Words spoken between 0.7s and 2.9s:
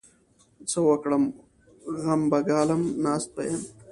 وکړم؟! غم به ګالم؛